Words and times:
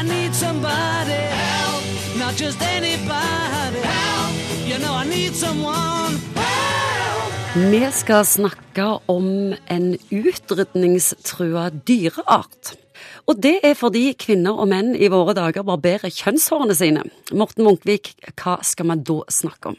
I 0.00 0.02
need 0.02 0.34
somebody 0.34 1.12
help, 1.12 1.84
not 2.16 2.34
just 2.40 2.62
anybody 2.62 3.80
help. 3.84 4.32
You 4.64 4.78
know 4.78 4.94
I 4.96 5.04
need 5.04 5.34
someone 5.34 6.16
help. 6.34 7.32
Vi 7.70 7.80
skal 7.92 8.24
snakke 8.24 8.86
om 9.12 9.52
en 9.68 9.98
utrydningstrua 10.10 11.68
dyreart. 11.84 12.72
Og 13.28 13.42
det 13.44 13.58
er 13.60 13.76
fordi 13.76 14.14
kvinner 14.16 14.56
og 14.56 14.70
menn 14.72 14.94
i 14.96 15.10
våre 15.12 15.34
dager 15.36 15.66
barberer 15.68 16.08
kjønnshårene 16.08 16.78
sine. 16.78 17.04
Morten 17.36 17.66
Munkvik, 17.68 18.14
hva 18.40 18.56
skal 18.64 18.88
vi 18.94 18.96
da 19.04 19.18
snakke 19.28 19.74
om? 19.74 19.76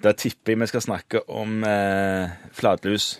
Da 0.00 0.14
tipper 0.16 0.54
jeg 0.54 0.62
vi 0.62 0.70
skal 0.72 0.86
snakke 0.86 1.26
om 1.28 1.60
eh, 1.68 2.32
flatlus. 2.56 3.18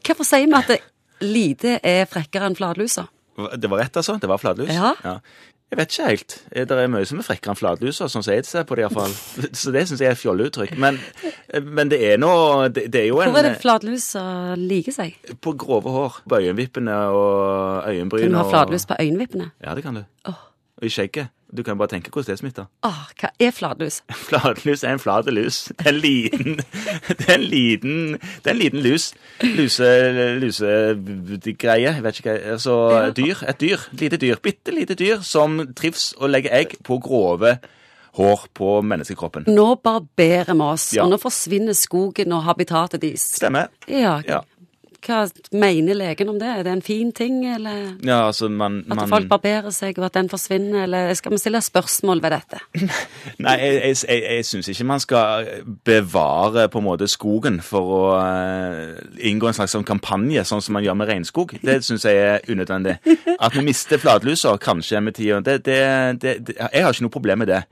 Hvorfor 0.00 0.24
sier 0.32 0.48
vi 0.48 0.62
at 0.62 0.88
lite 1.20 1.76
er 1.84 2.08
frekkere 2.08 2.48
enn 2.48 2.56
flatlusa? 2.56 3.10
Det 3.36 3.70
var 3.70 3.78
rett, 3.82 3.96
altså? 3.96 4.18
Det 4.20 4.28
var 4.30 4.38
flatlus? 4.38 4.70
Ja. 4.70 4.94
Jeg 5.72 5.78
vet 5.80 5.90
ikke 5.94 6.06
helt. 6.08 6.34
Eh, 6.52 6.64
Det 6.70 6.76
er 6.78 6.90
mye 6.92 7.06
som 7.08 7.18
er 7.18 7.26
frekkere 7.26 7.50
enn 7.54 7.58
flatluser, 7.58 8.06
sånn 8.12 8.22
som 8.22 8.34
jeg 8.34 8.44
ser 8.46 8.62
på 8.68 8.76
det 8.78 8.84
iallfall. 8.84 9.10
Så 9.60 9.72
det 9.74 9.86
syns 9.88 10.02
jeg 10.04 10.12
er 10.12 10.18
fjolleuttrykk. 10.20 10.76
Men, 10.78 11.00
men 11.64 11.90
det 11.90 11.98
er 12.12 12.20
nå 12.20 12.30
det, 12.68 12.84
det 12.94 13.00
er 13.00 13.08
jo 13.08 13.18
en 13.24 13.32
Hvor 13.34 13.40
er 13.42 13.48
det 13.48 13.60
flatluser 13.64 14.54
liker 14.60 14.94
seg? 14.94 15.16
På 15.42 15.56
grove 15.58 15.90
hår. 15.90 16.20
På 16.30 16.38
øyenvippene 16.38 16.94
og 17.10 17.88
øyenbryn. 17.90 18.28
Kan 18.28 18.36
du 18.36 18.42
ha 18.42 18.48
flatlus 18.52 18.86
på 18.86 19.00
øyenvippene? 19.02 19.50
Ja, 19.64 19.74
det 19.74 19.82
kan 19.88 19.98
du. 19.98 20.04
Åh. 20.30 20.42
Og 20.80 20.84
i 20.88 20.90
skjegget. 20.90 21.28
Du 21.54 21.62
kan 21.62 21.78
bare 21.78 21.86
tenke 21.92 22.10
hvordan 22.10 22.32
det 22.32 22.38
smitter. 22.40 22.64
Åh, 22.82 23.02
hva 23.20 23.28
er 23.38 23.52
flatlus? 23.54 24.00
Flatlus 24.28 24.82
er 24.82 24.96
en 24.96 24.98
flat 24.98 25.28
lus. 25.30 25.60
Det 25.78 25.86
er 25.86 25.92
en 25.92 26.00
liten 26.02 26.56
Det 27.20 27.28
er 27.28 27.34
en 27.36 27.44
liten, 27.46 27.98
det 28.42 28.50
er 28.50 28.56
en 28.56 28.58
liten 28.58 28.82
lus. 28.82 29.12
Luse, 29.42 29.86
lusegreie. 30.42 31.92
Jeg 31.94 32.02
vet 32.04 32.18
ikke 32.20 32.34
hva 32.34 32.52
Altså 32.56 32.74
dyr. 33.16 33.44
Et 33.48 33.60
dyr. 33.60 33.86
Lite 34.00 34.18
dyr. 34.24 34.40
Bitte 34.42 34.74
lite 34.74 34.96
dyr 34.98 35.22
som 35.26 35.60
trives 35.76 36.12
å 36.18 36.26
legge 36.30 36.50
egg 36.54 36.76
på 36.86 36.98
grove 37.02 37.56
hår 38.14 38.44
på 38.54 38.68
menneskekroppen. 38.86 39.48
Nå 39.50 39.68
barberer 39.82 40.54
vi 40.54 40.62
oss, 40.62 40.92
Ja. 40.94 41.02
og 41.02 41.10
nå 41.10 41.16
forsvinner 41.18 41.74
skogen 41.74 42.30
og 42.32 42.44
habitatet 42.46 43.00
deres. 43.02 43.24
Stemmer. 43.40 43.72
Ja. 43.90 44.20
Ja. 44.28 44.42
Hva 45.04 45.24
mener 45.52 45.96
legen 45.98 46.30
om 46.32 46.38
det? 46.40 46.48
Er 46.48 46.62
det 46.64 46.72
en 46.72 46.82
fin 46.82 47.10
ting, 47.12 47.42
eller 47.54 47.94
Ja, 48.04 48.26
altså 48.26 48.48
man, 48.48 48.78
at 48.90 48.96
man 48.96 49.10
folk 49.10 49.28
barberer 49.28 49.70
seg, 49.74 49.98
og 49.98 50.06
at 50.08 50.14
den 50.16 50.30
forsvinner, 50.32 50.84
eller 50.86 51.12
skal 51.18 51.34
vi 51.34 51.40
stille 51.42 51.60
spørsmål 51.60 52.22
ved 52.24 52.32
dette? 52.38 52.60
Nei, 53.44 53.56
jeg, 53.60 53.74
jeg, 53.74 53.96
jeg, 54.08 54.22
jeg 54.36 54.46
syns 54.48 54.70
ikke 54.72 54.86
man 54.88 55.02
skal 55.04 55.50
bevare 55.84 56.68
på 56.72 56.80
en 56.80 56.86
måte 56.86 57.08
skogen 57.10 57.60
for 57.64 57.92
å 57.98 58.00
eh, 58.22 58.94
inngå 59.28 59.50
en 59.50 59.58
slags 59.58 59.76
sånn 59.76 59.86
kampanje, 59.86 60.46
sånn 60.48 60.64
som 60.64 60.78
man 60.78 60.86
gjør 60.86 60.96
med 61.02 61.12
regnskog. 61.12 61.56
Det 61.64 61.78
syns 61.84 62.08
jeg 62.08 62.24
er 62.24 62.48
unødvendig. 62.48 62.96
At 63.36 63.54
vi 63.56 63.66
mister 63.66 64.00
flatlusa, 64.00 64.56
kanskje 64.62 65.04
med 65.04 65.18
tida, 65.18 65.42
det, 65.44 65.60
det, 65.68 65.78
det, 66.22 66.34
det, 66.48 66.58
jeg 66.62 66.86
har 66.86 66.96
ikke 66.96 67.08
noe 67.08 67.16
problem 67.18 67.44
med 67.44 67.52
det. 67.52 67.62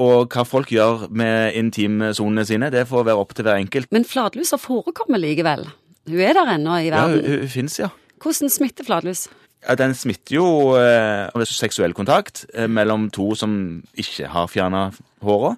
Og 0.00 0.32
hva 0.32 0.46
folk 0.48 0.72
gjør 0.72 1.06
med 1.12 1.58
intimsonene 1.58 2.46
sine, 2.48 2.72
det 2.72 2.86
får 2.88 3.10
være 3.10 3.20
opp 3.20 3.36
til 3.36 3.46
hver 3.46 3.60
enkelt. 3.60 3.92
Men 3.92 4.08
flatlusa 4.08 4.56
forekommer 4.60 5.20
likevel. 5.20 5.68
Hun 6.08 6.18
er 6.20 6.32
der 6.34 6.54
ennå 6.56 6.76
i 6.80 6.88
Ja, 6.88 7.06
verden. 7.06 7.24
hun, 7.24 7.38
hun 7.44 7.48
fins, 7.52 7.78
ja. 7.78 7.88
Hvordan 8.22 8.50
smitter 8.50 8.84
flatlus? 8.86 9.28
Ja, 9.62 9.74
Den 9.78 9.94
smitter 9.94 10.34
jo 10.36 10.46
eh, 10.74 11.44
seksuell 11.46 11.94
kontakt 11.94 12.44
eh, 12.54 12.66
mellom 12.66 13.10
to 13.14 13.34
som 13.38 13.82
ikke 13.94 14.26
har 14.32 14.48
fjerna 14.50 14.88
håra. 15.22 15.56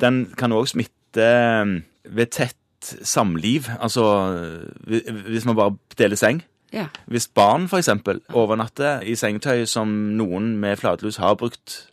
Den 0.00 0.26
kan 0.36 0.52
òg 0.52 0.68
smitte 0.68 1.24
eh, 1.24 1.78
ved 2.04 2.30
tett 2.36 2.56
samliv, 3.02 3.66
altså 3.80 4.04
eh, 4.86 5.12
hvis 5.32 5.44
man 5.48 5.56
bare 5.56 5.76
deler 5.98 6.16
seng. 6.20 6.42
Ja. 6.72 6.90
Hvis 7.08 7.24
barn 7.32 7.64
f.eks. 7.64 7.88
overnatter 8.36 9.00
i 9.08 9.14
sengetøy 9.16 9.64
som 9.68 9.88
noen 10.18 10.58
med 10.60 10.76
flatlus 10.76 11.16
har 11.16 11.34
brukt. 11.40 11.86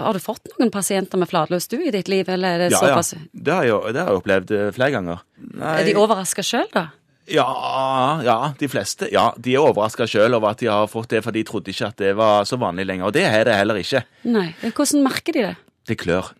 Har 0.00 0.16
du 0.16 0.22
fått 0.24 0.48
noen 0.56 0.70
pasienter 0.72 1.20
med 1.20 1.28
flatlus 1.28 1.68
du 1.68 1.76
i 1.76 1.92
ditt 1.92 2.08
liv, 2.08 2.24
eller 2.32 2.56
er 2.56 2.62
det 2.64 2.70
Ja, 2.72 2.80
ja. 2.96 3.02
Det 3.32 3.52
har 3.52 3.64
jeg, 3.68 3.92
det 3.92 4.00
har 4.00 4.08
jeg 4.14 4.22
opplevd 4.22 4.54
eh, 4.56 4.70
flere 4.72 4.90
ganger. 4.96 5.20
Nei, 5.52 5.74
Er 5.82 5.84
de 5.90 5.96
overraska 6.00 6.44
sjøl, 6.46 6.68
da? 6.72 6.86
Ja, 7.30 8.20
ja, 8.26 8.36
de 8.58 8.68
fleste. 8.68 9.06
Ja, 9.12 9.28
De 9.38 9.54
er 9.54 9.62
overraska 9.62 10.08
sjøl 10.10 10.34
over 10.34 10.50
at 10.56 10.62
de 10.62 10.66
har 10.70 10.88
fått 10.90 11.12
det, 11.14 11.22
for 11.22 11.34
de 11.34 11.44
trodde 11.46 11.70
ikke 11.70 11.92
at 11.92 12.00
det 12.02 12.16
var 12.18 12.46
så 12.48 12.58
vanlig 12.58 12.86
lenger. 12.88 13.06
Og 13.08 13.14
det 13.14 13.22
er 13.28 13.44
det 13.46 13.54
heller 13.60 13.78
ikke. 13.78 14.02
Nei. 14.26 14.48
Hvordan 14.64 15.04
merker 15.06 15.36
de 15.36 15.46
det? 15.46 15.54
Det 15.88 15.98
klør. 16.02 16.32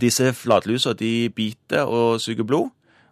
Disse 0.00 0.32
flatlusa 0.34 0.94
de 0.98 1.30
biter 1.34 1.86
og 1.86 2.20
suger 2.22 2.46
blod, 2.46 2.70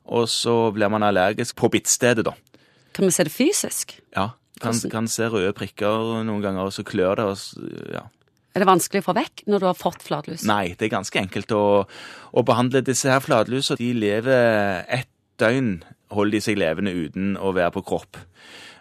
og 0.08 0.28
så 0.30 0.70
blir 0.74 0.90
man 0.90 1.04
allergisk 1.06 1.56
på 1.58 1.70
bittstedet, 1.70 2.24
da. 2.26 2.34
Kan 2.96 3.06
vi 3.06 3.14
se 3.14 3.26
det 3.28 3.34
fysisk? 3.34 3.98
Ja, 4.16 4.30
kan, 4.62 4.74
kan 4.90 5.06
se 5.10 5.28
røde 5.30 5.52
prikker 5.54 6.22
noen 6.26 6.42
ganger, 6.42 6.66
og 6.70 6.74
så 6.74 6.82
klør 6.86 7.18
det. 7.20 7.26
Og, 7.30 7.92
ja. 7.94 8.06
Er 8.56 8.64
det 8.64 8.70
vanskelig 8.70 9.04
å 9.04 9.08
få 9.10 9.14
vekk 9.18 9.44
når 9.46 9.62
du 9.62 9.66
har 9.68 9.78
fått 9.78 10.02
flatlus? 10.06 10.46
Nei, 10.48 10.72
det 10.78 10.88
er 10.88 10.96
ganske 10.96 11.20
enkelt 11.20 11.52
å, 11.54 11.62
å 11.86 12.42
behandle 12.46 12.82
disse 12.86 13.10
her 13.12 13.22
flatlusa. 13.22 13.76
De 13.78 13.92
lever 13.94 14.82
ett 14.98 15.10
døgn, 15.38 15.76
holder 16.14 16.38
de 16.38 16.40
seg 16.44 16.58
levende 16.60 16.94
uten 16.94 17.36
å 17.36 17.52
være 17.56 17.74
på 17.76 17.84
kropp. 17.90 18.18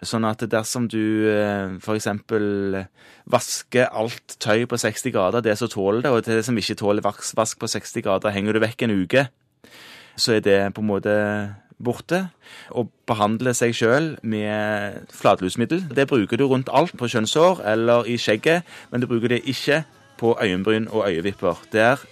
Sånn 0.06 0.26
at 0.28 0.44
dersom 0.50 0.86
du 0.90 1.26
f.eks. 1.26 1.84
for 1.84 1.98
eksempel 1.98 2.84
vasker 3.28 3.90
alt 3.90 4.38
tøy 4.40 4.64
på 4.70 4.78
60 4.78 5.14
grader, 5.14 5.44
det 5.44 5.58
som 5.58 5.70
tåler 5.70 6.04
det, 6.04 6.12
og 6.12 6.24
det 6.26 6.44
som 6.46 6.58
ikke 6.58 6.78
tåler 6.78 7.04
vask, 7.04 7.58
på 7.58 7.70
60 7.70 8.04
grader, 8.06 8.34
henger 8.34 8.54
du 8.56 8.62
vekk 8.62 8.86
en 8.86 8.94
uke, 9.02 9.26
så 10.18 10.38
er 10.38 10.44
det 10.44 10.60
på 10.74 10.84
en 10.84 10.90
måte 10.90 11.16
borte. 11.78 12.28
Og 12.74 12.90
behandler 13.06 13.54
seg 13.54 13.74
sjøl 13.76 14.14
med 14.22 15.06
flatlusmiddel, 15.14 15.84
det 15.94 16.08
bruker 16.10 16.38
du 16.40 16.46
rundt 16.48 16.72
alt 16.72 16.96
på 16.98 17.10
kjønnshår 17.10 17.62
eller 17.74 18.08
i 18.08 18.18
skjegget, 18.18 18.66
men 18.90 19.02
du 19.02 19.10
bruker 19.10 19.34
det 19.34 19.44
ikke 19.46 19.84
på 20.18 20.34
øyenbryn 20.42 20.88
og 20.90 21.06
øyevipper. 21.10 21.62
Der 21.72 22.02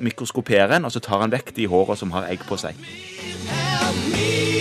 mikroskoperer 0.00 0.76
en, 0.76 0.84
og 0.84 0.92
så 0.92 1.00
tar 1.00 1.24
han 1.24 1.32
vekk 1.32 1.56
de 1.56 1.68
håra 1.72 1.96
som 1.96 2.12
har 2.16 2.28
egg 2.28 2.44
på 2.48 2.60
seg. 2.60 2.76
Help 3.90 4.14
me 4.14 4.59